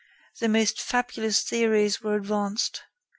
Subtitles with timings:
[0.39, 2.81] The most fabulous theories were advanced.